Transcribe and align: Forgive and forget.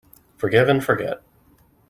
Forgive 0.35 0.67
and 0.67 0.83
forget. 0.83 1.21